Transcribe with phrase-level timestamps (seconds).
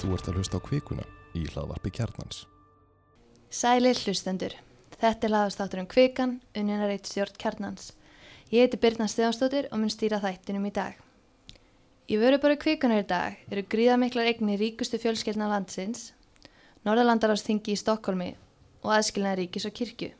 [0.00, 1.02] Þú ert að hlusta á kvikuna
[1.36, 2.46] í hlaðvarpi kjarnans.
[3.52, 4.54] Sælir hlustendur.
[4.96, 7.90] Þetta er laðastáttur um kvikan, unnina reitt stjórn kjarnans.
[8.48, 10.96] Ég heiti Birna Stefansdóttir og mun stýra þættinum í dag.
[12.08, 16.14] Í vöruböru kvikunar í dag eru gríðamiklar eignir ríkustu fjölskeldna landsins,
[16.88, 18.32] Norðalandaráðsþingi í Stokkólmi
[18.80, 20.14] og aðskilnaði ríkis og kirkju.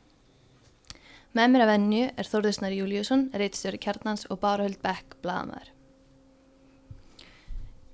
[1.33, 5.73] Með mér að venju er Þórðusnar Júliusson, reittstjóri kjarnans og Bárahöld Beck, blagamæður.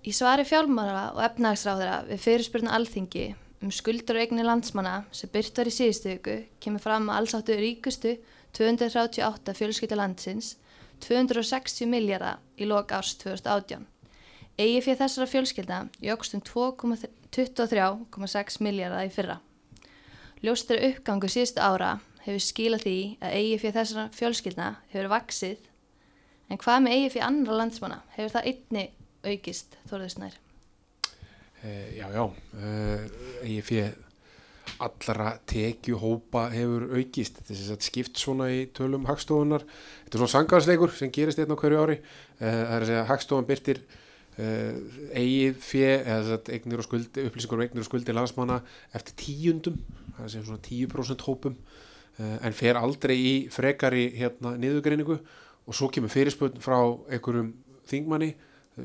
[0.07, 3.25] Í svari fjálmára og efnagsráðara við fyrirspurnu alþingi
[3.65, 7.33] um skuldur og eignir landsmanna sem byrt var í síðustu viku kemur fram að alls
[7.35, 8.13] áttu ríkustu
[8.55, 10.53] 238 fjölskylda landsins
[11.03, 13.83] 260 miljardar í lok árs 2018.
[14.55, 19.41] Egi fyrir þessara fjölskylda jógst um 23,6 miljardar í fyrra.
[20.39, 25.67] Ljóstur uppgangu síðustu ára hefur skilað því að eigi fyrir þessara fjölskyldna hefur vaksið
[26.47, 28.85] en hvað með eigi fyrir andra landsmanna hefur það einni
[29.31, 30.35] aukist þóruðisnær?
[31.57, 33.05] Uh, já, já, uh,
[33.49, 33.95] ég fyrir
[34.83, 39.65] allra tekjuhópa hefur aukist, þetta er sagt, skipt svona í tölum hagstofunar,
[40.03, 43.07] þetta er svona sangarsleikur sem gerist einn á hverju ári, uh, það er að segja
[43.13, 43.81] hagstofan byrtir
[44.37, 48.59] eigið fyrir, eða sagt, eignir og skuldi, upplýsingar og eignir og skuldi landsmanna
[48.93, 49.79] eftir tíundum,
[50.11, 51.55] það er segja svona 10% hópum,
[52.21, 56.77] en fer aldrei í frekari hérna niðugreiningu og svo kemur fyrirspöldn frá
[57.09, 57.49] einhverjum
[57.89, 58.35] þingmanni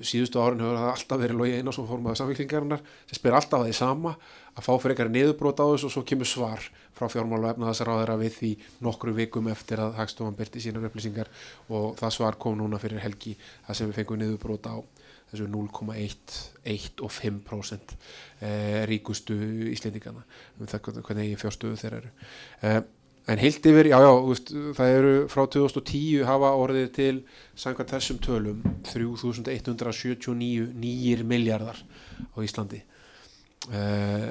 [0.01, 3.69] síðustu árun hefur það alltaf verið logi eina svo fórmaða samfélkingarinnar sem spyr alltaf að
[3.69, 4.15] því sama
[4.53, 6.65] að fá fyrir eitthvað niðurbrót á þessu og svo kemur svar
[6.97, 8.53] frá fjármálu og efnaðasaráðara við því
[8.87, 11.31] nokkru vikum eftir að Hagstofan byrti sínar upplýsingar
[11.69, 14.77] og það svar kom núna fyrir helgi það sem við fengum niðurbrót á
[15.33, 17.95] þessu 0,1 og 5%
[18.45, 19.37] eh, ríkustu
[19.73, 20.25] íslendingana
[20.61, 22.13] um það hvernig ég fjárstöðu þeir eru.
[22.69, 22.83] Eh,
[23.31, 27.19] En heilt yfir, já já, veist, það eru frá 2010 hafa orðið til
[27.55, 31.79] samkvæmt þessum tölum 3179 nýjir miljardar
[32.35, 32.81] á Íslandi.
[33.71, 34.27] Uh,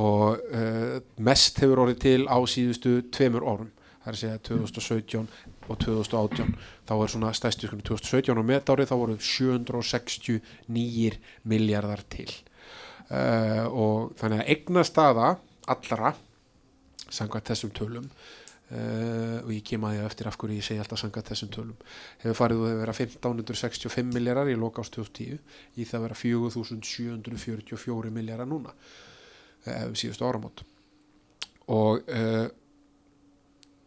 [0.00, 5.28] og uh, mest hefur orðið til á síðustu tveimur orðum, það er að segja 2017
[5.68, 6.56] og 2018,
[6.88, 10.40] þá er svona stæstu 2017 og metárið þá voru 760
[10.72, 12.30] nýjir miljardar til.
[13.12, 15.34] Uh, og þannig að egna staða
[15.68, 16.16] allra
[17.10, 18.08] sangað þessum tölum.
[18.70, 21.78] Uh, og ég kem að því eftir af hverju ég segi alltaf sangað þessum tölum.
[22.22, 25.40] Hefur farið að vera 1565 miljardar í loka ást 2010
[25.74, 30.62] í það vera 4744 miljardar núna uh, síðustu áramót.
[31.74, 32.46] Og uh,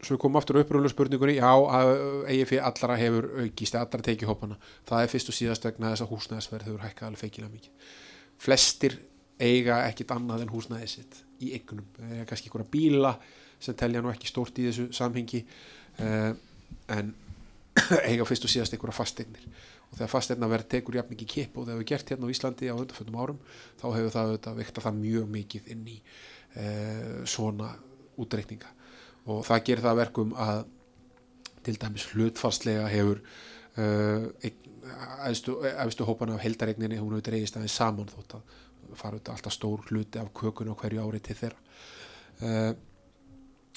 [0.04, 1.94] svo kom aftur uppröðlu spurningunni já að
[2.50, 4.58] fyrir allara hefur aukist allara tekið hópana
[4.90, 7.94] það er fyrst og síðast vegna þess að húsnæðisverð hefur hækkað alveg feikilega mikið.
[8.44, 8.98] Flestir
[9.40, 13.14] eiga ekkit annað en húsnæðið sitt í eignum, eða kannski einhverja bíla
[13.64, 15.44] sem telja nú ekki stórt í þessu samhengi
[16.04, 16.34] uh,
[16.94, 17.14] en
[18.10, 19.48] eiga fyrst og síðast einhverja fasteignir.
[19.90, 22.70] Og þegar fasteigna verð tekur jafn mikið kip og það hefur gert hérna á Íslandi
[22.70, 23.42] á undarföndum árum
[23.78, 27.74] þá hefur það auðvitað vikta það mjög mikið inn í uh, svona
[28.22, 28.72] útreikninga.
[29.30, 30.64] Og það gerir það verkum að
[31.64, 33.22] til dæmis hlutfarslega hefur
[33.80, 34.50] uh,
[35.30, 38.58] efstu hópana af heldaregninni hún hefur dreigist aðeins saman þótt að
[39.00, 41.62] fara auðvitað alltaf stór hluti af kökun á hverju ári til þeirra.
[42.44, 42.74] Uh,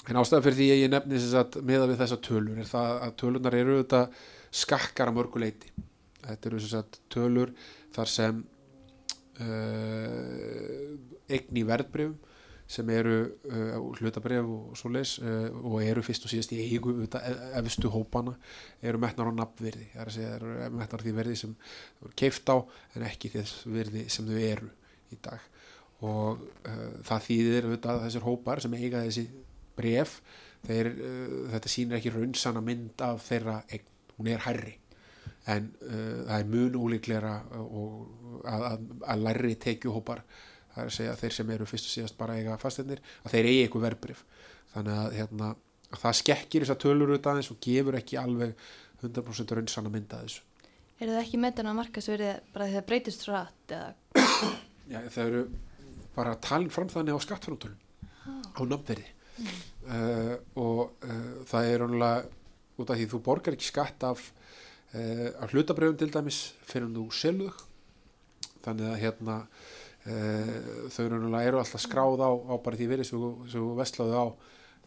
[0.07, 1.21] en ástæðan fyrir því ég nefni
[1.67, 4.21] meða við þessa tölur er það að tölunar eru auðvitað
[4.63, 5.73] skakkar að mörguleiti
[6.23, 7.51] þetta eru að tölur
[7.95, 8.39] þar sem
[9.43, 10.95] uh,
[11.27, 12.17] eign í verðbrifum
[12.67, 16.95] sem eru uh, hlutabref og svo leis uh, og eru fyrst og síðast í eigu
[17.61, 18.35] efstu hópana
[18.83, 22.19] eru metnar á nafnverði það er að segja, eru metnar því verði sem þú eru
[22.23, 22.57] keift á
[22.95, 24.73] en ekki þess verði sem þau eru
[25.13, 25.45] í dag.
[26.07, 29.27] Og uh, það þýðir auðvitað þessir hópar sem eiga þessi
[29.77, 30.19] bref
[30.67, 30.89] þeir,
[31.53, 33.83] þetta sýnir ekki raunsanna mynd af þeirra eign,
[34.17, 34.73] hún er herri
[35.47, 40.23] en það er mun ólíkleira og að, að, að lærri tekjuhópar
[40.77, 43.33] það er að segja að þeir sem eru fyrst og síðast bara eiga fasteinir, að
[43.33, 44.25] þeir eigi eitthvað verbrif
[44.73, 45.49] þannig að, hérna,
[45.89, 48.67] að það skekkir þess að tölur út aðeins og gefur ekki alveg
[49.01, 50.43] 100% raunsanna mynda þessu.
[50.97, 53.89] Er það ekki metan að marka svo verið bara því það breytist rætt eða?
[54.87, 55.43] Já, það eru
[56.15, 57.83] bara talin fram þannig á skattframtölum
[58.57, 59.57] á nafnverði mm.
[59.91, 62.23] uh, og uh, það er ránulega
[62.77, 64.23] út af því þú borgar ekki skatt af,
[64.93, 67.65] uh, af hlutabröfum til dæmis fyrir þú selug
[68.65, 69.41] þannig að hérna
[70.07, 74.25] þau eru alltaf skráð á, á bara því verið sem þú vestlaðu á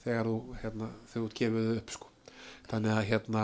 [0.01, 0.87] þegar þú, hérna,
[1.37, 2.09] gefið þau upp sko.
[2.71, 3.43] þannig að hérna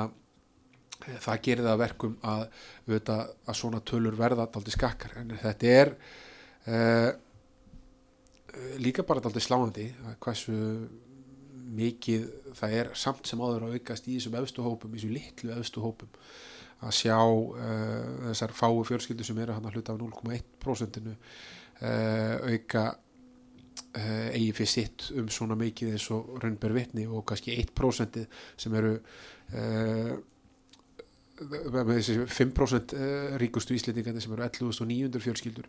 [1.20, 2.46] það gerir það verkum að,
[2.88, 5.92] að svona tölur verða alltaf skakkar en þetta er
[6.66, 7.10] uh,
[8.82, 10.56] líka bara alltaf sláandi að hversu
[11.76, 12.26] mikið
[12.56, 15.82] það er samt sem áður að aukast í þessum efstu hópum, í þessum litlu efstu
[15.84, 16.12] hópum
[16.86, 21.16] að sjá uh, þessar fáu fjörskildu sem eru hann að hluta af 0,1% uh,
[22.52, 28.22] auka uh, eigi fyrir sitt um svona mikið eins og raunber vitni og kannski 1%
[28.60, 28.96] sem eru
[31.36, 35.68] með þessi 5% uh, ríkustu íslendingandi sem eru 11.900 fjölskyldur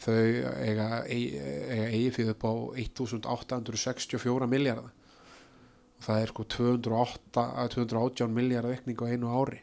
[0.00, 0.14] þau
[0.62, 2.52] eiga eigi, fyrir upp á
[2.84, 9.58] 1864 miljardar og það er sko 208, að 218 miljardar aukning á einu ári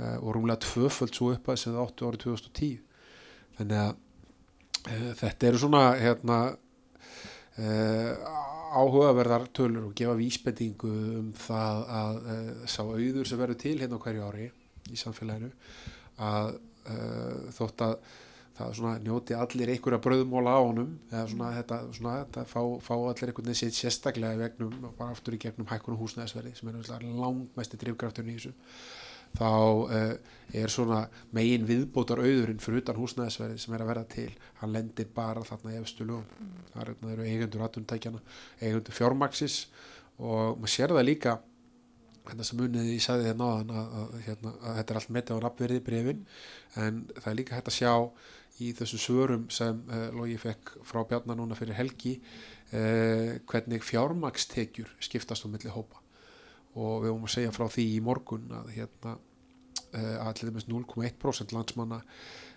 [0.00, 2.74] uh, og rúmlega tvöföld svo upp að sem það áttu árið 2010
[3.60, 6.40] þannig að uh, þetta eru svona hérna
[7.62, 8.12] uh,
[8.74, 12.16] áhugaverðar tölur og gefa vísbendingu um það að
[12.66, 14.50] sá auður sem verður til hérna hverju ári
[14.92, 15.50] í samfélaginu
[16.24, 17.96] að uh, þótt að
[18.54, 22.92] það svona njóti allir einhverja bröðmóla á honum eða svona þetta, svona, þetta fá, fá
[22.94, 27.08] allir einhvern veginn sitt sérstaklega í vegnum bara aftur í gegnum hækkunum húsnæðisverði sem er
[27.18, 28.54] langmesti drifkrafturinn í þessu
[29.34, 30.12] þá uh,
[30.54, 31.00] er svona
[31.34, 34.28] megin viðbótar auðurinn fyrir utan húsnæðisverði sem er að verða til
[34.60, 36.52] hann lendir bara þarna í efstu lögum.
[36.70, 38.22] Það eru, eru eigendur aðtundtækjana
[38.60, 39.58] eigendur fjármaksis
[40.20, 41.34] og maður sér það líka
[42.28, 45.36] þetta sem munið ég sagði þér náðan að, að, hérna, að þetta er allt metið
[45.36, 46.24] á nafnverði brefin
[46.80, 47.92] en það er líka hægt að sjá
[48.62, 54.94] í þessu svörum sem uh, Lógi fekk frá Bjarnar núna fyrir helgi uh, hvernig fjármakstekjur
[55.02, 56.00] skiptast á milli hópa.
[56.74, 61.54] Og við vorum að segja frá því í morgun að hérna uh, allir með 0,1%
[61.54, 62.02] landsmanna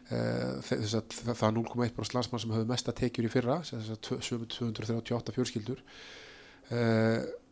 [0.07, 5.81] þess að það 0,1% landsmann sem höfðu mesta tekjur í fyrra þess að 238 fjörskildur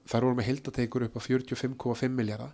[0.09, 2.53] þar voru með hildatekur upp á 45,5 miljardar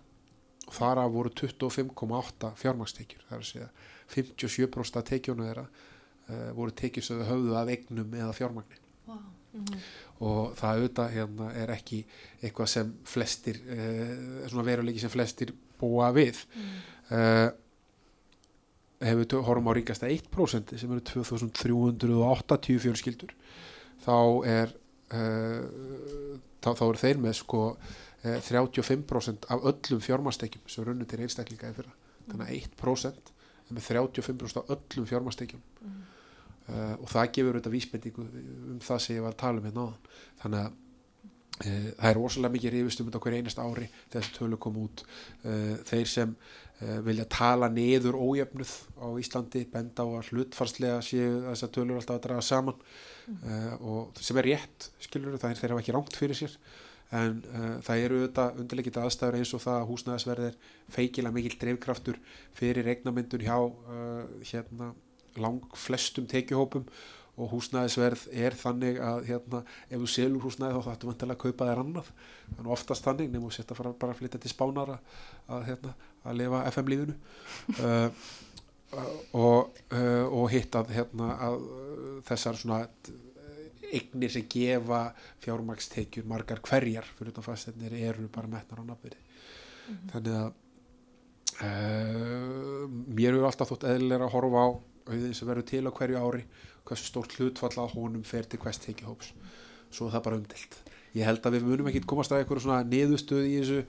[0.66, 3.68] og þar af voru 25,8 fjármakstekjur það er að segja
[4.12, 9.18] 57% af tekjónu þeirra uh, voru tekjur sem höfðu af eignum eða fjármagni wow.
[9.18, 9.88] mm -hmm.
[10.20, 12.04] og það auðvitað hérna, er ekki
[12.42, 16.78] eitthvað sem flestir uh, svona veruleiki sem flestir búa við mm.
[17.10, 17.50] uh,
[19.02, 23.34] hefur við horfum á ríkasta 1% sem eru 2380 fjölskyldur
[24.04, 24.78] þá er
[26.62, 27.62] þá, þá eru þeir með sko
[28.22, 31.94] 35% af öllum fjármastekjum sem runnu til einstaklinga í fyrra.
[32.28, 33.32] Þannig að 1%
[33.72, 35.98] með 35% á öllum fjármastekjum mm.
[36.68, 39.86] uh, og það gefur auðvitað vísbendingu um það sem ég var að tala um hérna
[39.86, 40.10] áðan.
[40.42, 40.78] Þannig að
[41.60, 45.04] það er rosalega mikið rifistum á hverju einast ári þessi tölu kom út.
[45.44, 46.36] Uh, þeir sem
[47.06, 52.24] vilja tala niður ójöfnuð á Íslandi benda á að hlutfarslega séu þessar tölur alltaf að
[52.24, 52.80] draga saman.
[53.22, 53.76] Mm.
[53.86, 56.56] og sem er rétt skilur það er þeirra ekki rámt fyrir sér.
[57.12, 60.54] En uh, það eru auðvitað undirleikit aðstæður eins og það að húsnæðisverðir
[60.94, 62.20] feikila mikil dreifkraftur
[62.56, 64.92] fyrir regnamyndun hjá uh, hérna,
[65.36, 66.86] lang flestum tekjuhópum
[67.40, 71.68] og húsnæðisverð er þannig að hérna, ef þú selur húsnæði þá þáttu vantilega að kaupa
[71.70, 72.12] þér annað.
[72.52, 74.98] Þannig oftast þannig nefnum við setja fara bara að flytja til spánara
[75.48, 75.94] að, hérna,
[76.26, 77.18] að lifa FM lífinu.
[77.80, 78.08] Uh,
[79.48, 79.82] og,
[80.28, 81.62] og hitt að, hérna, að
[82.28, 82.82] þessar svona
[83.92, 85.02] eignir sem gefa
[85.44, 90.10] fjármakstekjur margar hverjar fyrir þetta fastefnir eru bara metnar á nafnveri mm -hmm.
[90.12, 90.48] þannig að
[91.66, 94.68] uh, mér hefur alltaf þótt eðlilega að horfa á
[95.02, 96.44] auðvitað sem verður til á hverju ári
[96.88, 99.32] hversu stórt hlutfall að honum fer til hvers tekihóps
[99.92, 100.80] svo það bara umdilt
[101.12, 103.80] ég held að við munum ekki komast að eitthvað svona niðurstöð í þessu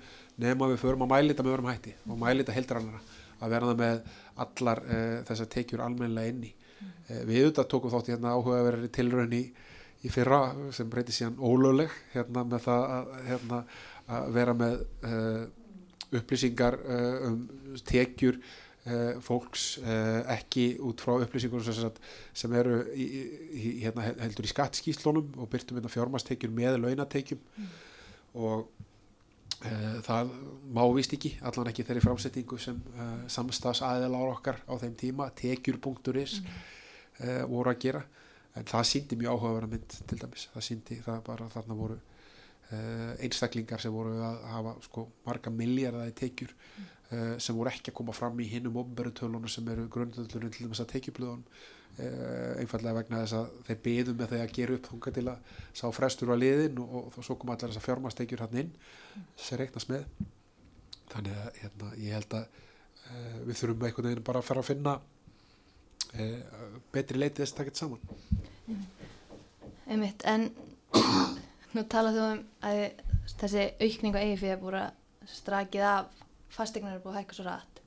[0.43, 3.03] nefn að við förum að mælita með verum hætti og mælita heldur annara
[3.43, 4.01] að verða með
[4.43, 6.51] allar uh, þessar tekjur almennilega inni.
[6.53, 6.91] Mm.
[7.09, 9.43] uh, við auðvitað tókum þátt hérna áhuga að vera tilraun í
[10.03, 10.39] í fyrra
[10.75, 13.59] sem breyti síðan ólögleg hérna með það að, hérna,
[14.11, 15.43] að vera með uh,
[16.19, 16.75] upplýsingar
[17.25, 17.37] um
[17.87, 18.35] tekjur
[19.23, 19.77] fólks
[20.33, 21.99] ekki út frá upplýsingur sem,
[22.35, 27.69] sem eru í, í, hérna, heldur í skattskíslónum og byrtum hérna fjármastekjur með launatekjum mm.
[28.43, 28.65] og
[30.03, 30.33] það
[30.75, 32.81] má vist ekki, allan ekki þeirri framsettingu sem
[33.31, 37.47] samstags aðeila á okkar á þeim tíma, tekjur.is mm.
[37.47, 38.03] voru að gera
[38.59, 42.01] en það síndi mjög áhugaverða mynd til dæmis, það síndi það bara þarna voru
[43.23, 46.89] einstaklingar sem voru að hafa sko marga milljardaði tekjur mm.
[47.11, 50.83] uh, sem voru ekki að koma fram í hinnum ofnbörutölunum sem eru grundöldunum til þess
[50.85, 55.15] að tekjublöðunum uh, einfallega vegna þess að þeir beðum með þeir að gera upp þunga
[55.17, 58.59] til að sá frestur á liðin og, og, svo kom allar þess að fjármastekjur hann
[58.63, 59.31] inn mm.
[59.47, 60.05] sem reiknast með
[61.13, 62.61] þannig að hérna, ég held að
[63.43, 64.93] við þurfum einhvern veginn bara að fara að finna
[66.93, 67.99] betri leitið þess að taka þetta saman
[69.91, 70.47] einmitt, en
[71.73, 72.81] nú talað þú um að
[73.39, 77.45] þessi aukning á fyrir að búið að strakið af fastegnar er búið að hækka svo
[77.47, 77.81] rætt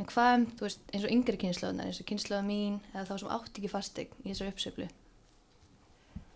[0.00, 3.14] en hvað um, þú veist, eins og yngri kynnslöðunar eins og kynnslöða mín eða þá
[3.22, 4.88] sem átt ekki fastegn í þessar uppsöflu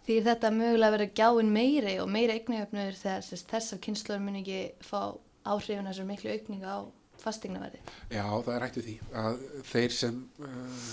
[0.05, 5.01] því þetta mögulega verið gjáin meiri og meiri eignujöfnur þegar þessar kynnslöður mun ekki fá
[5.45, 6.79] áhrifin þessar miklu aukninga á
[7.25, 7.81] fastegnaverði
[8.13, 10.91] Já, það er hægt við því að þeir sem uh,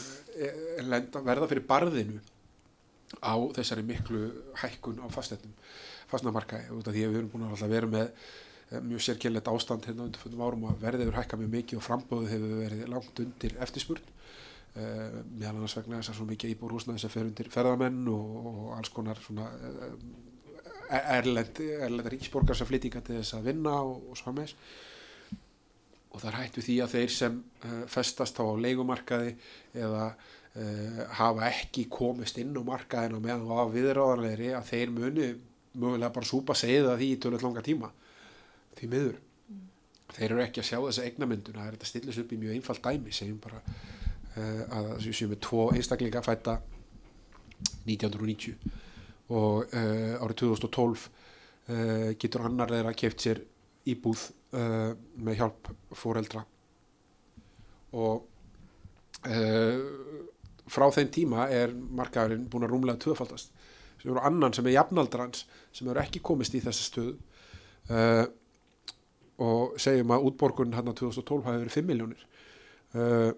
[0.87, 2.21] lenda, verða fyrir barðinu
[3.19, 4.21] á þessari miklu
[4.61, 5.51] hækkun á fastnættum
[6.11, 9.87] fastnamarkaði út af því að við erum búin að vera með eh, mjög sérkjörlegt ástand
[9.87, 13.23] hérna undir fundum árum að verðið hefur hækkað mjög mikið og frambóðið hefur verið langt
[13.25, 14.17] undir eftirspurn.
[14.71, 18.27] Uh, meðal annars vegna þess að svo mikið íbúr húsnaði sem fer undir ferðamenn og,
[18.47, 19.89] og alls konar svona uh,
[21.11, 24.55] erlend, erlend ríksborgar sem flytinga til þess að vinna og, og svo meðs
[26.11, 29.35] og það er hægt við því að þeir sem uh, festast á leikumarkaði
[29.75, 30.05] eða
[30.57, 35.27] uh, hafa ekki komist inn á markaðina meðan það var viðráðanlegri að þeir muni
[35.71, 37.91] mögulega bara súpa segið að því í tölvöld langa tíma.
[38.79, 39.19] Því miður.
[40.11, 42.83] Þeir eru ekki að sjá þessa eignamynduna það er þetta stillis upp í mjög einfalt
[42.83, 46.57] dæmi segjum bara uh, að þessu séum við tvo einstaklinga fætta
[47.87, 48.57] 1990
[49.31, 51.05] og uh, árið 2012
[51.71, 53.39] uh, getur annar þeirra keft sér
[53.87, 54.27] íbúð
[54.57, 54.91] uh,
[55.23, 56.43] með hjálp fóreldra
[57.97, 58.27] og
[59.27, 59.79] uh,
[60.71, 63.51] frá þeim tíma er markaðurinn búin að rúmlega tvöfaldast.
[64.01, 67.15] Sem eru annan sem er jafnaldrans sem eru ekki komist í þessa stöðu.
[67.91, 68.25] Uh,
[69.41, 72.19] og segjum að útborgun hann á 2012 hafi verið 5 miljónir
[72.93, 73.31] uh,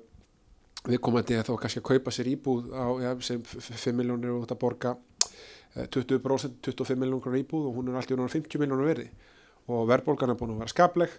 [0.84, 4.60] við komandi þá kannski að kaupa sér íbúð á ja, sem 5 miljónir og þetta
[4.60, 4.98] borga
[5.74, 9.08] 20% 25 miljónur íbúð og hún er alltaf 50 miljónur verði.
[9.72, 11.16] Og verðbólgan er búin að vera skapleg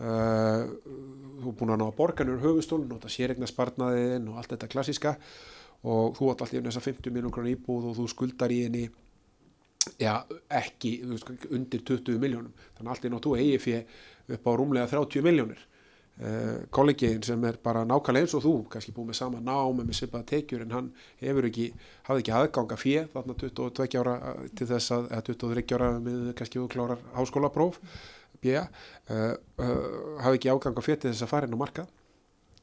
[0.00, 0.64] uh,
[1.42, 4.70] þú er búin að ná að borganur höfustólun og þetta sérregna sparnaðin og allt þetta
[4.72, 5.14] klassiska
[5.84, 8.88] og þú átt alltaf í þessa 50 miljónur íbúð og þú skuldar í henni
[10.00, 14.90] já, ekki veist, undir 20 miljónum þannig alltaf í nóttu eigi fyrir upp á rúmlega
[14.94, 15.62] 30 miljónir
[16.14, 19.96] Uh, kollegiðin sem er bara nákvæmlega eins og þú kannski búið með sama námi með
[19.98, 21.64] svipaða tekjur en hann hefur ekki
[22.06, 24.12] hafði ekki aðganga fyrir þarna 22 ára
[24.54, 27.80] til þess að, eða 23 ára með kannski þú klárar háskólapróf
[28.44, 29.74] bjá, uh, uh,
[30.22, 31.92] hafði ekki aðganga fyrir til þess að fara inn á markað.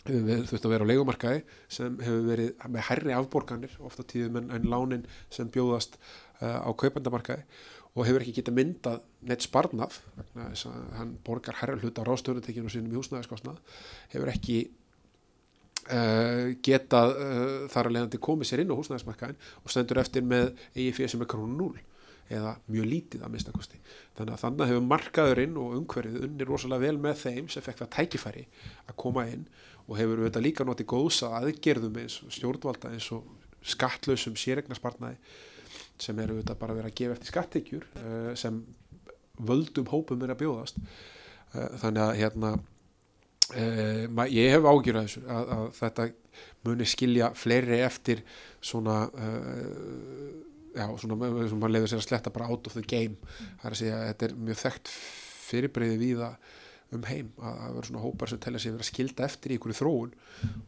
[0.02, 4.48] Hefur þurft að vera á leikumarkaði sem hefur verið með herri afborganir ofta tíðum en,
[4.56, 6.00] en lánin sem bjóðast
[6.42, 7.46] á kaupandamarkaði
[7.92, 12.08] og hefur ekki getið myndað neitt sparnaf vegna þess að hann borgar herra hlut á
[12.08, 13.60] ráðstöðutekinu sínum í húsnæðiskostnað
[14.14, 14.58] hefur ekki
[15.92, 20.54] uh, getað uh, þar að leiðandi komið sér inn á húsnæðismarkaðin og stendur eftir með
[20.72, 21.84] EIF sem er krónu 0
[22.32, 23.82] eða mjög lítið að minnstakosti
[24.18, 27.94] þannig að þannig hefur markaðurinn og umhverfið unni rosalega vel með þeim sem fekk það
[27.98, 28.48] tækifæri
[28.88, 29.46] að koma inn
[29.88, 33.28] og hefur auðvitað líka notið góðsa aðgerðum eins og stjórnvalda eins og
[33.62, 35.18] skattlausum séregnarspartnaði
[36.02, 38.62] sem eru auðvitað bara að vera að gefa eftir skattekjur uh, sem
[39.42, 40.80] völdum hópum er að bjóðast.
[41.54, 42.54] Uh, þannig að hérna
[43.56, 46.08] uh, ég hef ágjörð að þessu að, að þetta
[46.66, 48.24] muni skilja fleiri eftir
[48.64, 49.04] svona
[50.76, 53.20] já, svona, maður lefur sér að sletta bara out of the game
[53.62, 54.92] það er að segja að þetta er mjög þekkt
[55.52, 56.52] fyrirbreyði við að
[56.92, 59.78] um heim að það verður svona hópar sem telja verið að skilda eftir í einhverju
[59.78, 60.10] þróun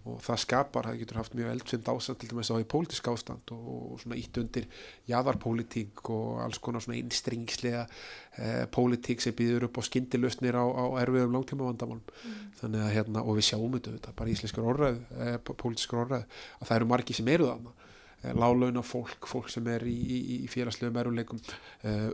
[0.07, 3.53] og það skapar, það getur haft mjög eldfind ástand til dæmis á í pólitísk ástand
[3.55, 4.69] og, og svona ítt undir
[5.12, 10.86] jaðarpólitík og alls konar svona einstringslega eh, pólitík sem býður upp á skindilustnir á, á
[11.03, 12.41] erfiðum langtíma vandamálum mm.
[12.62, 16.77] þannig að hérna, og við sjáum þetta bara íslenskar orðræð, eh, pólitískar orðræð að það
[16.79, 17.75] eru margi sem eru þarna
[18.24, 21.42] lálauna fólk, fólk sem er í, í, í félagslegum eruleikum,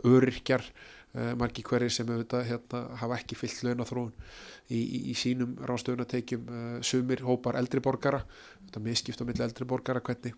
[0.08, 0.64] öryrkjar
[1.14, 4.12] uh, margi hverjir sem auðvitað, hérna, hafa ekki fyllt launathróun
[4.70, 8.22] í, í, í sínum rástöðunateikjum uh, sumir hópar eldri borgara
[8.66, 10.36] þetta miskipt á milli eldri borgara hvernig,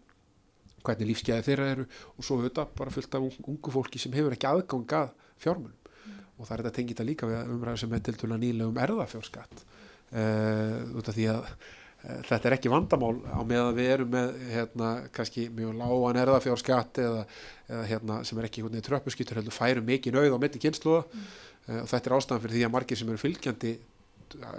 [0.82, 1.86] hvernig lífsgæði þeirra eru
[2.16, 5.78] og svo auðvitað bara fyllt af ungu fólki sem hefur ekki aðgang að fjármunum.
[6.02, 6.18] Mm.
[6.38, 9.60] og það er þetta tengita líka við umræðu sem er til dæla nýlega um erðafjárskatt
[9.62, 11.54] uh, af því að
[12.02, 17.22] þetta er ekki vandamál á meðan við erum með hérna, kannski mjög lágan erðafjárskatt eða,
[17.68, 21.32] eða hérna, sem er ekki hvernig tröppuskýtur heldur færum mikið nauð á mitti kynsluða mm.
[21.68, 23.74] uh, og þetta er ástæðan fyrir því að margir sem eru fylgjandi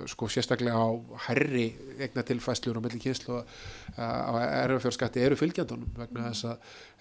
[0.06, 0.90] sko sérstaklega á
[1.28, 1.66] herri
[2.06, 3.42] egna tilfæslur á milli kynsluða
[3.98, 4.34] á
[4.64, 6.56] erðafjárskatti eru fylgjandunum vegna þess að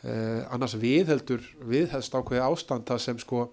[0.08, 3.46] uh, annars viðheldur viðhelst ákveði ástand það sem sko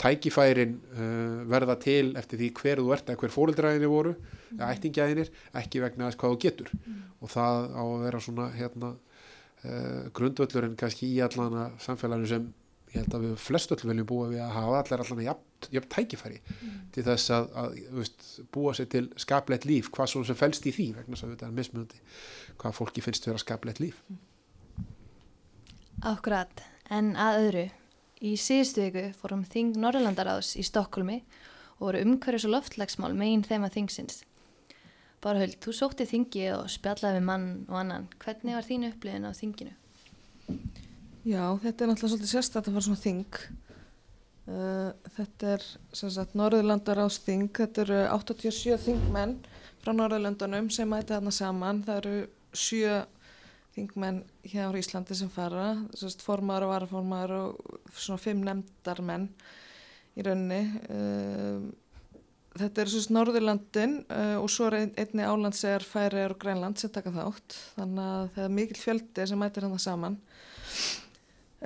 [0.00, 4.60] tækifærin uh, verða til eftir því hver þú ert eða hver fórildræðinni voru mm.
[4.68, 7.00] ættingjaðinir, ekki vegna þess hvað þú getur mm.
[7.24, 12.48] og það á að vera svona hérna uh, grundvöllurinn kannski í allana samfélaginu sem
[12.92, 16.38] ég held að við flestöll viljum búa við að hafa allar allana jafn, jafn tækifæri
[16.44, 16.76] mm.
[16.94, 20.74] til þess að, að veist, búa sér til skaplegt líf, hvað svo sem fælst í
[20.76, 22.04] því vegna þess að þetta er mismunandi
[22.60, 24.04] hvað fólki finnst vera skaplegt líf
[26.04, 26.60] Akkurat,
[26.92, 27.66] en að öðru
[28.24, 31.18] Í síðustu viku fórum Þing Norrlandaráðs í Stokkólmi
[31.76, 34.22] og voru umhverjus og loftlagsmál meginn þeim að Þingsins.
[35.20, 38.06] Barahöld, þú sótti Þingi og spjallaði við mann og annan.
[38.22, 39.74] Hvernig var þín upplifin á Þinginu?
[41.26, 43.38] Já, þetta er náttúrulega svolítið sérstætt að fara svona Þing.
[44.46, 45.66] Uh, þetta er
[45.98, 47.50] sagt Norrlandaráðs Þing.
[47.58, 49.36] Þetta eru 87 Þingmenn
[49.82, 51.84] frá Norrlandunum sem mæti þarna saman.
[51.84, 52.16] Það eru
[52.56, 53.00] sjö
[53.76, 55.74] þingmenn hér á Íslandi sem fara,
[56.24, 59.28] formaður og varaformaður og svona fimm nefndarmenn
[60.16, 60.62] í rauninni.
[60.88, 61.66] Um,
[62.56, 66.92] þetta er sérst Norðurlandin uh, og svo er ein, einni álandsegar Færiðar og Grænland sem
[66.92, 70.16] taka þátt, þannig að það er mikil fjöldi sem mætir hann það saman.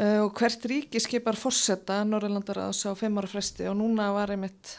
[0.01, 4.77] Uh, og hvert ríki skipar fórsetta Norrlandaraðs á fimm ára fresti og núna var einmitt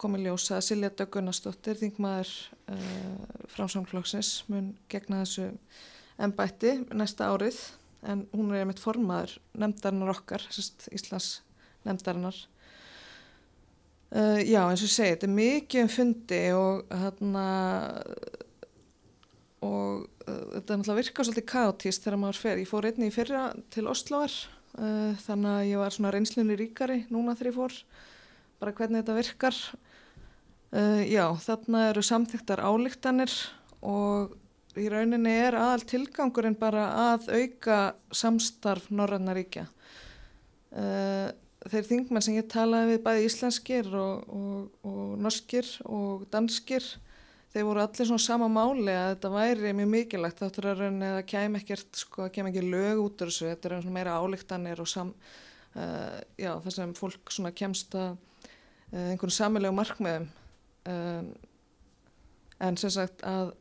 [0.00, 2.32] komið ljós að Silja Döggunarsdóttir, þingmaður
[2.72, 5.50] uh, framsamflokksins, mun gegna þessu
[6.22, 7.58] ennbætti næsta árið
[8.08, 11.38] en hún er einmitt formaður nefndarinnar okkar, sérst Íslands
[11.86, 12.36] nefndarinnar.
[14.14, 17.46] Uh, já, eins og segi, þetta er mikið um fundi og hérna
[19.64, 22.60] og uh, þetta er náttúrulega virka svolítið kaotíst þegar maður fer.
[22.62, 27.00] Ég fór einni í fyrra til Osloar uh, þannig að ég var svona reynslunni ríkari
[27.08, 27.80] núna þegar ég fór
[28.60, 29.58] bara hvernig þetta virkar.
[31.06, 33.30] Já, þarna eru samþyktar álíktanir
[33.86, 34.32] og
[34.80, 37.78] í rauninni er aðal tilgangurinn bara að auka
[38.14, 39.68] samstarf Norrannaríkja.
[40.74, 41.30] Uh,
[41.70, 46.84] þeir þingmenn sem ég talaði við bæði íslenskir og, og, og norskir og danskir
[47.54, 51.24] þeir voru allir svona sama máli að þetta væri mjög mikilvægt þáttur að raun eða
[51.30, 54.90] kem ekkert, sko, kem ekki lög út úr þessu, þetta er svona meira álíktanir og
[54.90, 55.12] sam,
[55.78, 60.26] uh, já, það sem fólk svona kemst að uh, einhvern samilegu markmiðum
[60.90, 61.30] um,
[62.66, 63.54] en sem sagt að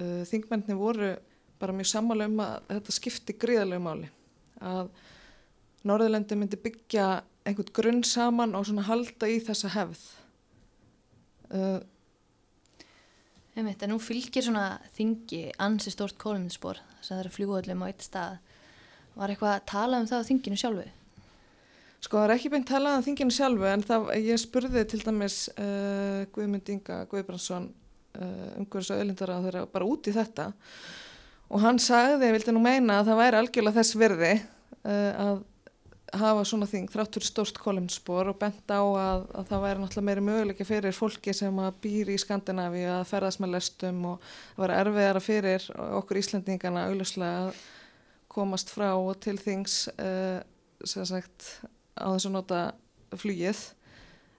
[0.00, 1.14] uh, þingmenni voru
[1.60, 4.10] bara mjög samálega um að þetta skipti gríðalegu máli
[4.60, 4.92] að
[5.86, 7.06] Norðurlendi myndi byggja
[7.46, 10.06] einhvern grunn saman og svona halda í þessa hefð
[11.54, 11.78] uh,
[13.56, 17.88] Einmitt, en nú fylgir svona þingi ansi stort kólumspor þess að það eru fljúöldum á
[17.88, 18.34] eitt stað.
[19.16, 20.84] Var eitthvað að tala um það á þinginu sjálfu?
[22.04, 25.38] Sko það er ekki beint talað um þinginu sjálfu en það, ég spurði til dæmis
[25.54, 27.70] uh, Guðmund Inga Guðbrandsson
[28.60, 30.48] umhverfis og öllindar að þeirra bara út í þetta.
[31.46, 35.44] Og hann sagði, ég vildi nú meina að það væri algjörlega þess virði uh, að
[36.16, 40.06] hafa svona þing þrátt fyrir stórst kolumnspor og bent á að, að það væri náttúrulega
[40.08, 44.62] meiri möguleika fyrir fólki sem að býr í Skandinavi að ferðast með lestum og það
[44.62, 45.66] væri erfiðara fyrir
[45.98, 47.64] okkur Íslandingana augljóslega að
[48.36, 50.38] komast frá og til þings uh,
[50.86, 51.50] sagt
[51.98, 52.60] á þessu nota
[53.16, 53.62] flýið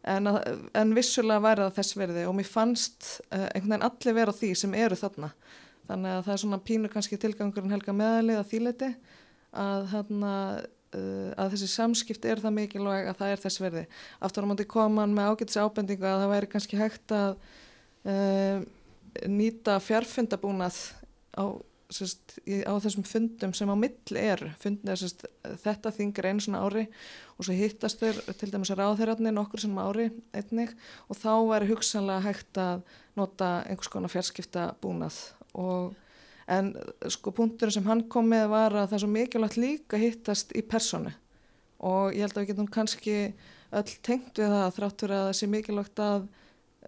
[0.03, 0.39] en, að,
[0.77, 4.53] en vissulega væri það þess verði og mér fannst uh, einhvern veginn allir vera því
[4.61, 5.31] sem eru þarna
[5.87, 8.91] þannig að það er svona pínu kannski tilgangurinn helga meðalið að þýleiti
[9.57, 10.33] að hérna
[10.95, 13.81] Uh, að þessi samskipt er það mikilvæg að það er þess verði.
[14.23, 17.33] Aftur á móti koman með ágætis ábendingu að það væri kannski hægt að
[18.07, 18.61] uh,
[19.27, 20.77] nýta fjarfundabúnað
[21.35, 21.59] á,
[21.93, 24.43] sérst, í, á þessum fundum sem á milli er.
[24.63, 25.25] Er sérst,
[25.63, 26.87] þetta þingir einu svona ári
[27.37, 30.73] og svo hittast þér til dæmis að þeirra nokkur sem ári einnig
[31.07, 32.83] og þá væri hugsanlega hægt að
[33.17, 35.21] nota einhvers konar fjarskiptabúnað
[35.57, 35.95] og
[36.47, 36.71] en
[37.11, 40.63] sko punkturinn sem hann kom með var að það er svo mikilvægt líka hittast í
[40.63, 41.11] personu
[41.83, 43.17] og ég held að við getum kannski
[43.77, 46.27] öll tengt við það þráttur að það sé mikilvægt að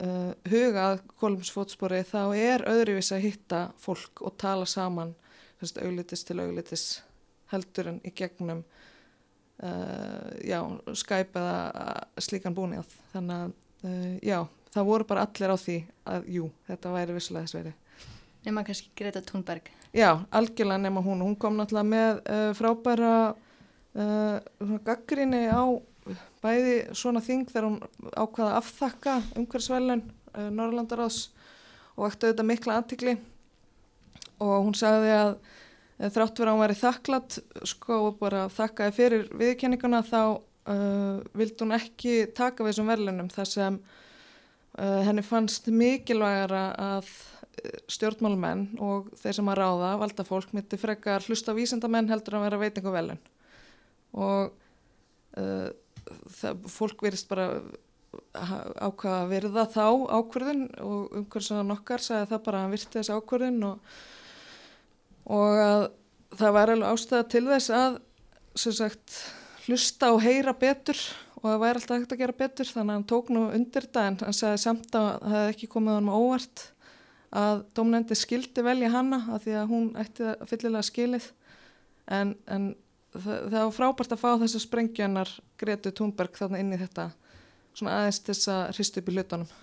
[0.04, 5.16] uh, huga að kolumsfótspori þá er öðruvís að hitta fólk og tala saman
[5.60, 6.86] auglitis til auglitis
[7.52, 10.62] heldur en í gegnum uh, já,
[10.94, 13.54] Skype eða slíkan búnið þannig að
[13.90, 14.40] uh, já,
[14.76, 15.78] það voru bara allir á því
[16.16, 17.78] að jú, þetta væri visslega þess verið
[18.46, 19.68] Nefna kannski Greta Thunberg.
[19.92, 21.22] Já, algjörlega nema hún.
[21.22, 23.16] Hún kom náttúrulega með uh, frábæra
[24.00, 25.64] uh, gaggrinni á
[26.44, 27.80] bæði svona þing þegar hún
[28.14, 31.22] ákvaða að afþakka umhverfsvelun uh, Norrlandaráðs
[31.96, 33.16] og ekkert auðvitað mikla antikli
[34.40, 35.34] og hún sagði að
[36.00, 41.66] þrátt verið að hún væri þakklat sko og bara þakkaði fyrir viðkenninguna þá uh, vildi
[41.66, 43.82] hún ekki taka við þessum velunum þar sem
[44.80, 47.12] uh, henni fannst mikilvægara að
[47.92, 52.62] stjórnmálmenn og þeir sem að ráða valda fólk myndi frekar hlusta vísendamenn heldur að vera
[52.62, 53.20] veitingu velun
[54.16, 54.54] og
[55.36, 55.68] uh,
[56.40, 57.48] það, fólk verist bara
[58.34, 59.86] ákvaða að verða þá
[60.18, 63.98] ákverðin og umhverfislega nokkar sagði það bara að hann virti þessi ákverðin og,
[65.30, 65.84] og að
[66.40, 68.00] það var alveg ástæða til þess að
[68.60, 69.20] sagt,
[69.68, 71.00] hlusta og heyra betur
[71.40, 72.68] og það væri alltaf hægt að gera betur.
[72.68, 75.72] Þannig að hann tók nú undir þetta en hann sagði samt að það hefði ekki
[75.76, 76.66] komið hann óvart
[77.40, 81.30] að domnendi skildi velja hanna af því að hún ætti að fyllilega skilið.
[82.10, 82.72] En, en
[83.16, 87.10] það, það var frábært að fá þessar sprengjanar Gretu Thunberg þarna inn í þetta
[87.74, 89.54] svona aðeins þess að hristu upp í hlutunum.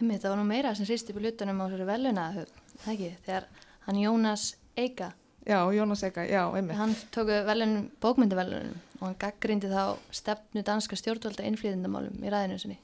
[0.00, 3.10] Hemmi, það var nú meira sem hristu upp í hlutunum á þessari veluna það ekki,
[3.26, 3.48] þegar
[3.86, 5.12] hann Jónas Eika
[5.46, 6.76] Já, Jónas Eika, já, einmitt.
[6.76, 12.76] Hann tóku velunum, bókmyndavelunum og hann gaggrindi þá stefnu danska stjórnvalda innflýðindamálum í ræðinu sinni.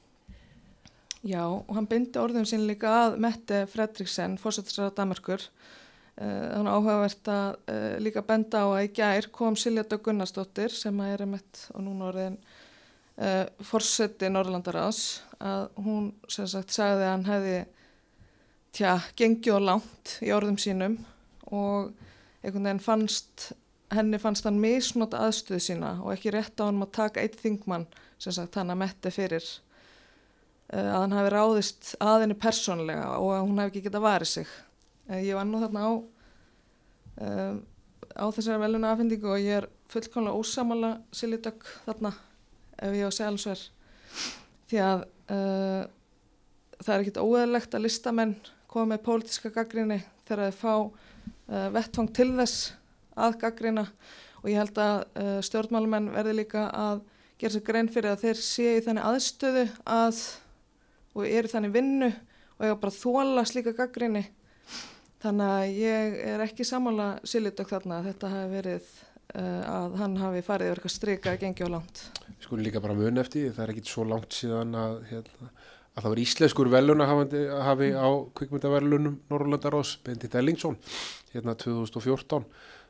[1.21, 5.45] Já, og hann byndi orðum sín líka að Mette Fredriksen, fórsættisræða Damerkur,
[6.17, 10.73] Þannig uh, áhugavert að uh, líka benda á að í gær kom Silja Dögg Gunnarsdóttir
[10.73, 12.39] sem að er emitt og núna orðin
[13.21, 15.03] uh, forseti Norrlandaráðs
[15.37, 17.59] að hún sem sagt sagði að hann hefði
[18.73, 20.97] tja, gengið og langt í orðum sínum
[21.53, 21.93] og
[22.41, 23.51] einhvern veginn fannst
[23.93, 27.85] henni fannst hann misnót aðstöðu sína og ekki rétt á hann að taka eitt þingmann
[28.17, 33.35] sem sagt hann að metti fyrir uh, að hann hafi ráðist að henni persónlega og
[33.35, 34.57] að hún hafi ekki getað varið sig
[35.07, 35.91] ég var nú þarna á
[37.23, 37.59] um,
[38.17, 42.13] á þessari veluna afhendingu og ég er fullkomlega ósamala Silidök þarna
[42.77, 43.63] ef ég á verð
[44.67, 45.83] því að uh,
[46.83, 48.35] það er ekkit óeðlegt að listamenn
[48.67, 52.71] koma með pólitiska gaggrinni þegar þeir fá uh, vettvang til þess
[53.17, 53.87] að gaggrina
[54.43, 57.05] og ég held að uh, stjórnmálumenn verði líka að
[57.39, 60.21] gera sér grein fyrir að þeir séu þannig aðstöðu að
[61.17, 62.09] og eru þannig vinnu
[62.57, 64.25] og eiga bara þóla slíka gaggrinni
[65.23, 68.91] þannig að ég er ekki samála Silidök þarna að þetta hafi verið
[69.35, 72.03] uh, að hann hafi farið yfir eitthvað stryka að gengja á langt.
[72.43, 75.51] Sko líka bara mun eftir, það er ekki svo langt síðan að, hérna,
[75.97, 77.13] að það var íslenskur velun að
[77.65, 80.77] hafi, á kvikmyndaverlunum Norrlandarós, Bendit Ellingsson
[81.33, 82.45] hérna 2014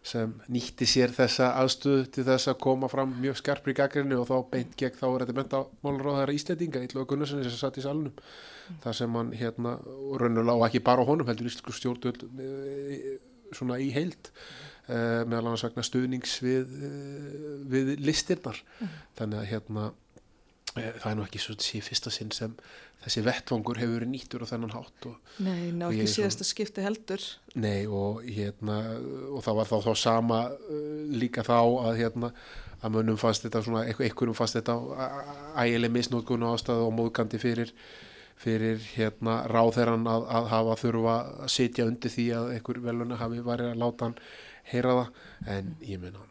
[0.05, 4.35] sem nýtti sér þessa aðstöðu til þess að koma fram mjög skarpri gaggrinni og þá
[4.51, 8.13] beint gegn þá er þetta menta málur á Íslandinga, Ítlaug Gunnarssoni sem satt í salunum,
[8.15, 8.79] mm.
[8.85, 9.75] þar sem hann hérna,
[10.21, 12.27] raunulega og ekki bara honum heldur íslensku stjórnvöld
[13.55, 14.31] svona í heild
[14.87, 18.99] uh, meðal annars vegna stuðnings við, uh, við listirnar mm.
[19.19, 19.87] þannig að hérna
[20.77, 22.53] það er nú ekki svo þessi fyrsta sinn sem
[23.03, 26.85] þessi vettvangur hefur verið nýttur á þennan hátt og, Nei, ná ekki síðasta svona, skipti
[26.85, 27.25] heldur.
[27.55, 28.77] Nei og hérna
[29.31, 30.39] og það var þá, þá sama
[31.13, 32.31] líka þá að hérna
[32.77, 34.77] að mönnum fannst þetta svona, einhverjum fannst þetta
[35.63, 37.73] ægileg misnótkun ástæðu og móðgandi fyrir
[38.37, 43.41] fyrir hérna ráðherran að, að hafa þurfa að sitja undir því að einhver veluna hafi
[43.45, 44.17] varið að láta hann
[44.69, 45.21] heyra það.
[45.55, 46.25] En ég meina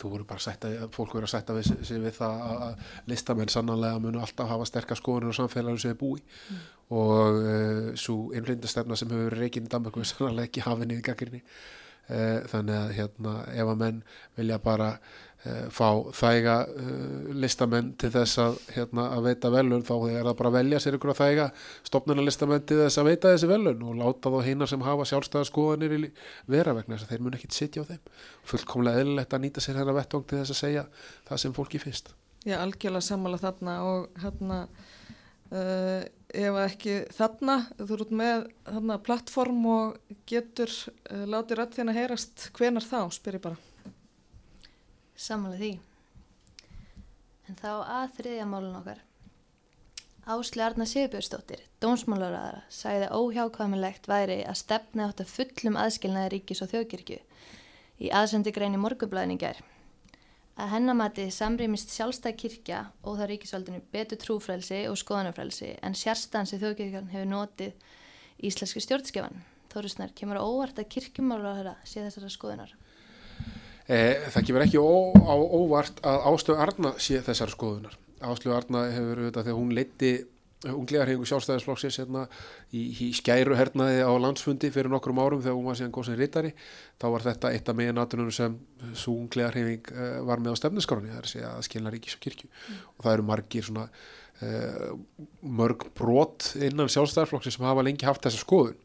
[0.00, 1.70] þú voru bara sætt að fólk voru að sætta við,
[2.04, 6.20] við það að listamenn sannanlega munu alltaf hafa sterkast skoðunir og samfélaginu sem er búi
[6.20, 6.64] mm.
[7.00, 11.42] og uh, svo einblindastefna sem hefur reygin í Danmarku er sannanlega ekki hafið niður gagginni
[11.42, 14.02] uh, þannig að hérna ef að menn
[14.40, 14.90] vilja bara
[15.72, 20.50] fá þæga uh, listamenn til þess að, hérna, að veita velun þá er það bara
[20.50, 21.46] að velja sér ykkur að þæga
[21.88, 25.94] stopnuna listamenn til þess að veita þessi velun og láta þá heinar sem hafa sjálfstæðarskoðanir
[26.52, 28.02] vera vegna þess að þeir mun ekki sitja á þeim.
[28.52, 30.84] Fullkomlega eðlilegt að nýta sér hérna vettvang til þess að segja
[31.30, 32.12] það sem fólki finnst.
[32.44, 34.60] Já, algjörlega sammála þarna og hérna
[35.56, 36.04] uh,
[36.36, 40.76] ef ekki þarna þú eru með þarna plattform og getur
[41.08, 43.69] látið rætt þín að heyrast hvenar þá, spyr ég bara
[45.20, 45.70] Samanlega því.
[47.50, 49.00] En þá að þriðja málun okkar.
[50.30, 56.62] Ásli Arna Sigurbjörnsdóttir, dónsmálaræðara, sagði að óhjákvæmilegt væri að stefna átt að fullum aðskilnaði ríkis
[56.64, 57.18] og þjóðkirkju
[58.00, 59.60] í aðsendi greini morgublaðningar.
[60.60, 67.12] Að hennamati samrýmist sjálfstæð kirkja og það ríkisvaldinu betur trúfrælsi og skoðanufrælsi en sérstansi þjóðkirkjan
[67.12, 67.88] hefur notið
[68.48, 69.42] íslenski stjórnskefan.
[69.72, 72.79] Þórusnar, kemur óvart að kirkjumálaræðara sé þessara skoðunar?
[73.90, 77.96] Eh, það kemur ekki ó, á óvart að Áslögu Arna sé þessar skoðunar.
[78.22, 80.12] Áslögu Arna hefur auðvitað þegar hún leiti
[80.68, 82.26] unglegarhefingu sjálfstæðisflokksins hérna,
[82.76, 86.18] í, í skæru hernaði á landsfundi fyrir nokkrum árum þegar hún var síðan góð sem
[86.20, 86.50] rittari
[87.00, 88.58] þá var þetta eitt af megin aðtunum sem
[88.92, 92.24] svo unglegarhefing uh, var með á stefnusgráni það er að segja að skilna ríkis og
[92.26, 92.82] kirkju mm.
[92.92, 94.92] og það eru margir svona uh,
[95.62, 98.76] mörg brot innan sjálfstæðisflokksins sem hafa lengi haft þessa skoðun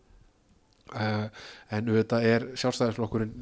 [0.96, 1.28] uh,
[1.76, 3.36] en auðvitað er sjálfstæðisflokkurinn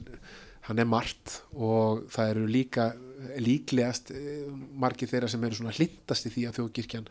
[0.68, 2.92] hann er margt og það eru líka
[3.40, 4.46] líklegast eh,
[4.80, 7.10] margir þeirra sem eru svona hlindast í því að þjóðkirkjan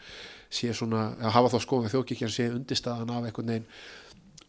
[0.53, 3.69] sé svona, að hafa þá skoðum að þjóðkirkjan sé undirstaðan af einhvern veginn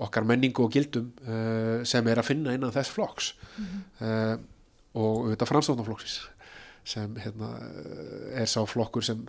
[0.04, 3.84] okkar menningu og gildum uh, sem er að finna innan þess flokks mm -hmm.
[4.08, 4.36] uh,
[5.00, 6.22] og auðvitað framstofnaflokksins
[6.84, 7.48] sem hérna,
[8.36, 9.22] er sá flokkur sem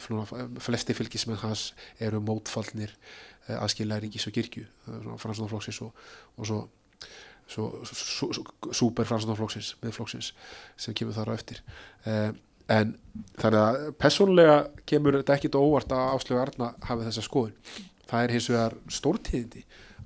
[0.58, 2.90] flesti fylgismenn hans eru mótfallnir
[3.48, 4.64] uh, aðskilja ríkis og kirkju
[5.18, 5.92] framstofnaflokksins og,
[6.36, 6.60] og svo
[7.50, 10.28] superfransunarflokksins miðflokksins
[10.80, 11.58] sem kemur þar á eftir.
[12.08, 12.30] Eh,
[12.72, 12.88] en
[13.40, 17.56] þannig að personlega kemur þetta ekkit óvart að Áslögu Arna hafi þessa skoðun.
[18.08, 19.62] Það er hins vegar stórtíðindi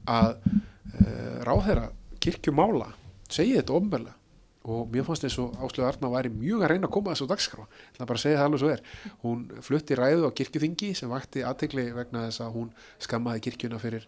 [0.08, 1.86] að eh, ráðherra
[2.18, 2.88] kirkjumála
[3.30, 4.12] segi þetta ofnbegla
[4.68, 7.62] og mér fannst eins og Áslögu Arna væri mjög að reyna að koma þessu dagskrá.
[7.94, 8.82] Það er bara að segja það alveg svo er.
[9.22, 12.68] Hún flutti ræðu á kirkjuþingi sem vakti aðtegli vegna þess að hún
[13.00, 14.04] skammaði kirkjuna fyrir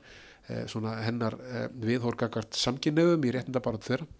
[0.70, 4.10] svona hennar eh, viðhorgagart samkynniðum í réttindabaratu þeirra.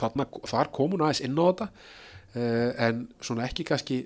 [0.00, 3.98] Þarna, þar kom hún aðeins inn á þetta uh, en svona ekki kannski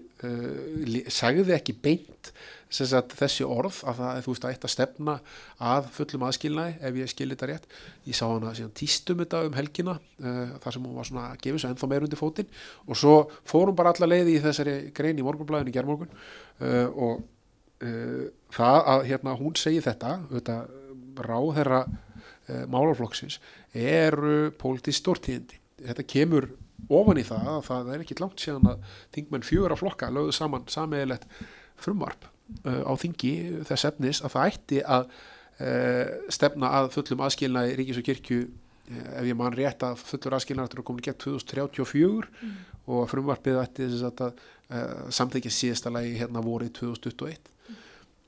[1.09, 2.29] sagði ekki beint
[2.69, 5.15] sagt, þessi orð að það, þú veist, að eitt að stefna
[5.71, 7.65] að fullum aðskilnaði ef ég skil þetta rétt.
[8.05, 11.63] Ég sá hana síðan tístum þetta um helgina þar sem hún var svona að gefa
[11.63, 12.51] sér ennþá meir undir fótinn.
[12.85, 13.15] Og svo
[13.49, 16.13] fór hún bara alla leiði í þessari grein í morgunblæðinu gerðmorgun
[16.93, 17.25] og
[18.59, 20.59] það að hérna hún segi þetta, þetta
[21.27, 23.39] ráð þeirra uh, málarflokksins
[23.75, 25.61] eru pólitíð stórtíðindi.
[25.85, 26.51] Þetta kemur
[26.89, 30.37] ofan í það að það er ekki langt síðan að þingmenn fjögur að flokka lögðu
[30.37, 31.27] saman sameigilegt
[31.79, 32.29] frumvarp
[32.65, 33.35] uh, á þingi
[33.69, 38.41] þess efnis að það ætti að uh, stefna að fullum aðskilnaði ríkis og kirkju
[38.89, 42.53] ef ég man rétt að fullur aðskilnaði ættur að koma í gegn 2034
[42.89, 47.53] og frumvarpið ætti þess að uh, samþykja síðasta lagi hérna vorið 2021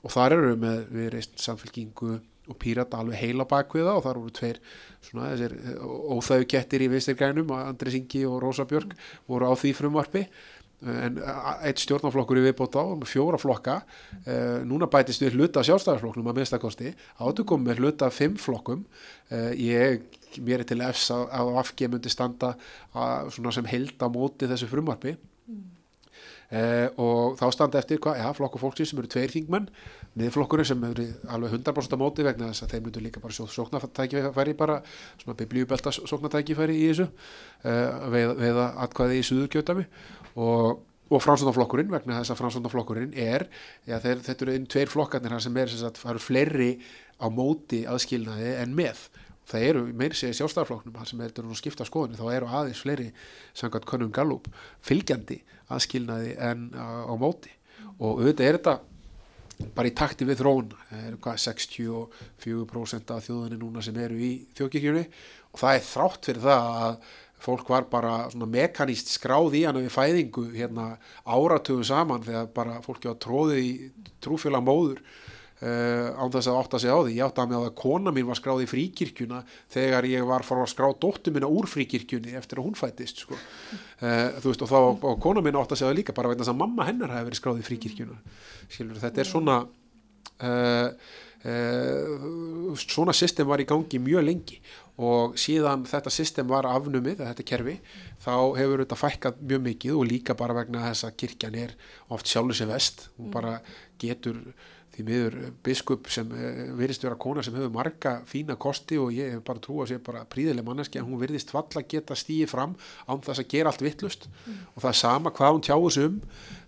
[0.01, 2.19] og þar eru við með við reist samfélkingu
[2.51, 4.61] og pírata alveg heila bakviða og þar voru tveir
[5.07, 5.57] svona þessir
[6.17, 8.97] óþægu kettir í vistirgrænum Andri Singi og Rósa Björk
[9.31, 10.25] voru á því frumvarpi.
[10.81, 11.19] En
[11.69, 16.95] eitt stjórnaflokkur í viðbót á fjóra flokka uh, núna bætist við hluta sjálfstæðarflokknum að minnstakosti
[17.21, 18.87] áttu komið með hluta fimm flokkum.
[19.61, 20.07] Ég,
[20.41, 22.55] mér er til efs að, myndi standa
[22.97, 25.19] að, sem held á móti þessu frumvarpi
[26.51, 29.69] Uh, og þá standa eftir hvað, já, flokku fólksins sem eru tveir þingmenn,
[30.19, 33.53] miðflokkurinn sem eru alveg 100% á móti vegna þess að þeim myndur líka bara sjóð
[33.55, 34.81] sóknartækifæri bara,
[35.23, 39.87] svona biblíubelta sóknartækifæri í þessu uh, veið, veiða atkvæði í suðurkjötami
[40.43, 40.83] og,
[41.15, 43.47] og framsóknarflokkurinn vegna þess að framsóknarflokkurinn er
[43.87, 46.71] já, þeir, þetta eru einn tveir flokkarnir sem er, sem sagt, það eru fleiri
[47.23, 49.07] á móti aðskilnaði en með
[49.51, 53.09] það eru meiri segja sjálfstæðarflokknum þar sem er skipta skoðinu, þá eru aðeins fleiri
[53.59, 54.47] samkvæmt konum gallup
[54.87, 57.53] fylgjandi aðskilnaði en á, á móti.
[58.01, 58.77] Og auðvitað er þetta
[59.77, 65.05] bara í takti við þróun er hvað 64% af þjóðunni núna sem eru í þjóðkirkjunni.
[65.53, 66.95] Og það er þrátt fyrir það að
[67.41, 70.93] fólk var bara mekaníst skráð í hana við fæðingu hérna
[71.25, 73.71] áratöfu saman þegar bara fólki var tróðið í
[74.21, 75.01] trúfélag móður
[75.61, 78.25] Uh, án þess að átta sig á því ég átta að með að kona mín
[78.31, 82.63] var skráð í fríkirkjuna þegar ég var fara að skrá dóttu mína úr fríkirkjunni eftir
[82.63, 83.37] að hún fættist sko.
[83.37, 86.47] uh, þú veist og þá og kona mín átta sig á því líka bara vegna
[86.47, 88.17] þess að mamma hennar hefði verið skráð í fríkirkjuna
[88.71, 89.59] Skilur, þetta er svona
[90.49, 90.89] uh,
[92.81, 94.59] svona system var í gangi mjög lengi
[95.01, 97.79] og síðan þetta system var afnumið þetta kerfi,
[98.21, 101.73] þá hefur þetta fækkað mjög mikið og líka bara vegna þess að kirkjan er
[102.13, 103.59] oft sjálfur sér vest hún bara
[104.01, 104.43] getur
[105.01, 106.31] því miður biskup sem
[106.79, 110.01] virðist vera kona sem hefur marga fína kosti og ég hef bara trú að sé
[110.05, 112.77] bara príðileg manneski en hún virðist valla geta stíið fram
[113.09, 114.63] án þess að gera allt vittlust mm.
[114.75, 116.21] og það er sama hvað hún tjáus um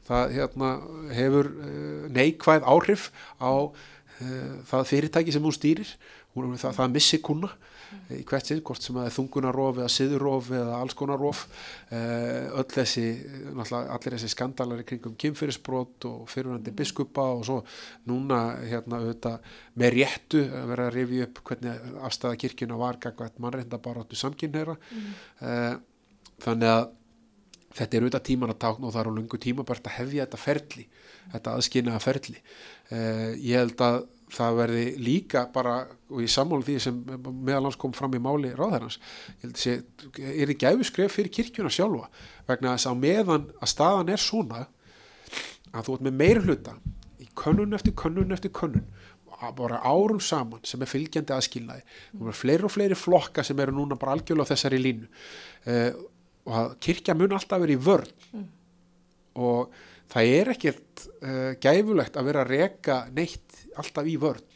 [0.08, 0.70] það hérna,
[1.14, 5.92] hefur uh, neikvæð áhrif á uh, það fyrirtæki sem hún stýrir.
[6.32, 7.52] Hún, það, það missi kuna
[8.12, 11.42] í hvert sinn, hvort sem það er þungunarof eða siðurof eða alls konarof
[11.92, 13.04] öll þessi,
[13.52, 17.60] allir þessi skandalari kringum kynfyrirsbrot og fyrirhandi biskupa og svo
[18.10, 23.40] núna hérna auðvitað með réttu að vera að rifja upp hvernig afstæða kirkina var gagvægt
[23.42, 25.14] mannreynda bara áttu samkynneira mm.
[26.44, 26.90] þannig að
[27.72, 30.26] þetta er auðvitað tíman að tákna og það er á lungu tíma bara að hefja
[30.26, 30.88] þetta ferli
[31.32, 32.42] þetta aðskynnaða ferli.
[32.92, 34.02] Ég held að
[34.32, 35.74] það verði líka bara
[36.12, 37.00] og ég sammála því sem
[37.44, 38.98] meðalans kom fram í máli ráðherrans
[39.44, 39.76] að sé,
[40.18, 42.08] er í gæfuskref fyrir kirkjuna sjálfa
[42.48, 44.64] vegna þess að meðan að staðan er svona
[45.72, 46.76] að þú ert með meir hluta
[47.22, 48.88] í könnun eftir könnun eftir könnun
[49.58, 53.74] bara árum saman sem er fylgjandi aðskilnaði þú er fleiri og fleiri flokka sem eru
[53.74, 55.90] núna bara algjörlega á þessari línu uh,
[56.46, 58.46] og að kirkja mun alltaf verið í vörn mm.
[59.42, 59.74] og
[60.12, 64.48] það er ekkert uh, gæfulegt að vera að reka neitt alltaf í vörn.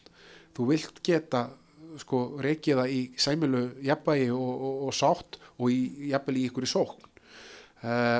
[0.57, 1.47] Þú vilt geta
[1.97, 6.67] sko rekið það í sæmilu jafnvægi og, og, og sátt og í jafnvægi í ykkur
[6.67, 7.07] í sókn.
[7.81, 8.19] Uh,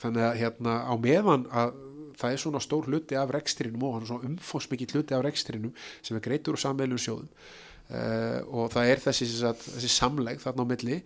[0.00, 1.74] þannig að hérna á meðan að
[2.20, 5.74] það er svona stór hluti af rekstrinum og hann er svona umfósmikið hluti af rekstrinum
[6.04, 10.64] sem er greitur og samveilum sjóðum uh, og það er þessi, þessi, þessi samleg þarna
[10.68, 10.98] á milli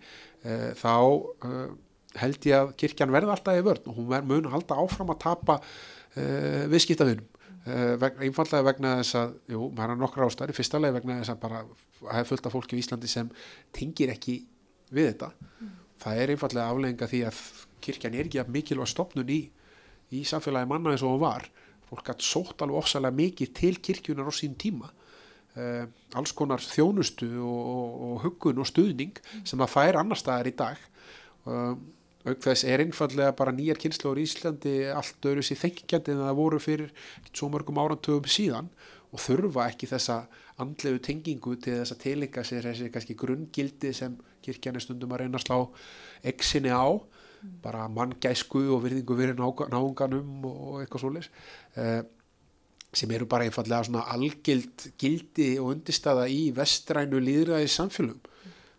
[0.77, 0.91] þá
[2.21, 3.89] held ég að kirkjan verði alltaf í vörn.
[3.91, 5.59] Og hún mun halda áfram að tapa
[6.17, 7.27] viðskiptafinum
[7.67, 11.63] einfallega vegna þess að jú, maður er nokkra ástæður, fyrsta leið vegna þess að bara
[12.13, 13.29] hafa fullt af fólki í Íslandi sem
[13.75, 14.37] tengir ekki
[14.93, 15.31] við þetta.
[15.59, 15.73] Mm.
[15.97, 17.39] það er einfallega aflegginga því að
[17.83, 19.41] kirkjan er ekki að mikilvæg stopnun í
[20.15, 21.47] í samfélagi manna eins og hún var.
[21.89, 24.91] Fólk hatt sótt alveg ofsalega mikið til kirkjunar á sín tíma.
[25.57, 30.51] Uh, alls konar þjónustu og, og, og huggun og stuðning sem það fær annar staðar
[30.51, 30.83] í dag.
[31.47, 31.73] Uh,
[32.27, 36.39] auk þess er einfallega bara nýjar kynnslóður í Íslandi allt öðru sér þengjandi en það
[36.41, 36.93] voru fyrir
[37.31, 38.71] svo mörgum árantöfum síðan
[39.13, 40.17] og þurfa ekki þessa
[40.61, 45.23] andlegu tengingu til þess að telinga sér þessi kannski grunngildi sem kirkjan er stundum að
[45.23, 45.57] reyna að slá
[46.33, 46.87] eksinni á
[47.63, 51.29] bara manngæsku og virðingu nága- náunganum og eitthvað svoleiðis
[51.77, 52.01] uh,
[52.93, 58.19] sem eru bara einfallega svona algild gildi og undistæða í vestrænu líðræði samfélum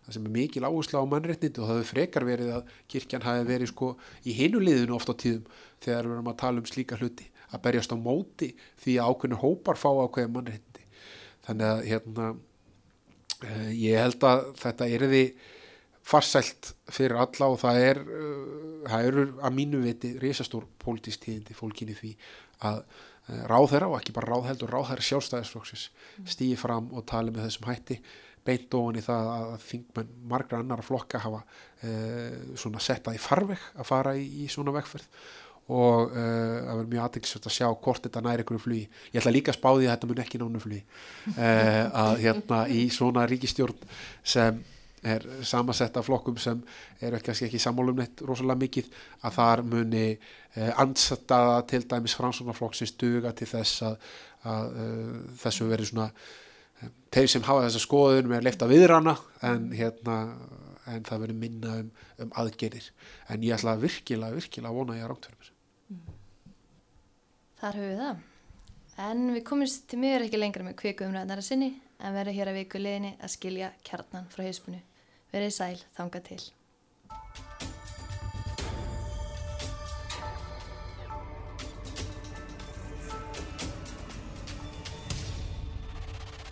[0.09, 3.45] það sem er mikil áhersla á mannréttindi og það hefur frekar verið að kirkjan hafi
[3.47, 3.89] verið sko
[4.25, 5.45] í hinu liðinu oft á tíðum
[5.83, 8.49] þegar við erum að tala um slíka hluti að berjast á móti
[8.81, 10.85] því að ákveðinu hópar fá ákveðin mannréttindi.
[11.47, 15.23] Þannig að hérna uh, ég held að þetta er því
[16.09, 21.57] farsælt fyrir alla og það er uh, það eru að mínu viti risastór pólitísk tíðindi
[21.57, 22.13] fólkinni því
[22.69, 25.89] að uh, ráðherra og ekki bara ráðheldur ráðherra sjálfstæðisflokksins
[26.29, 27.99] stýi fram og tali með þessum hætti
[28.49, 33.69] beint ofan í það að þingmenn margra annara flokka hafa uh, svona settað í farveg
[33.77, 35.07] að fara í, í svona vegferð
[35.69, 38.87] og uh, það verður mjög aðeinsvægt að sjá hvort þetta næri einhverju flugi.
[39.13, 40.81] Ég ætla líka að spá því að þetta mun ekki nánu flugi
[41.35, 43.87] uh, að hérna í svona ríkistjórn
[44.33, 44.63] sem
[45.09, 46.59] er samansett af flokkum sem
[47.05, 48.89] eru kannski ekki sammálum neitt rosalega mikið
[49.23, 54.11] að þar muni uh, ansetta til dæmis framsóknarflokksins duga til þess að,
[54.49, 54.77] að
[55.39, 56.09] þessu verið svona
[57.13, 59.15] þeir sem hafa þessa skoðun með að leifta viðrana
[59.45, 60.17] en hérna
[60.89, 61.89] en það verður minna um,
[62.23, 62.89] um aðgerir
[63.29, 66.17] en ég ætla virkilega, virkilega að vona að ég er rámt fyrir mér
[67.59, 68.19] Þar höfum við það.
[69.03, 72.59] En við komumst til miður ekki lengra með kviku umræðnara sinni en verðum hér að
[72.61, 74.79] viku liðinni að skilja kjarnan frá hauspunu.
[75.33, 76.39] Verið sæl, þanga til.